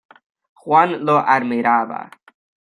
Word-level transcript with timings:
Juan 0.61 0.89
lo 1.05 1.15
admiraba. 1.35 1.99